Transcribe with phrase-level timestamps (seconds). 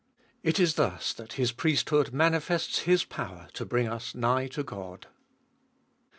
[0.41, 5.05] It is thus that His priesthood manifests His power to bring us nigh to God.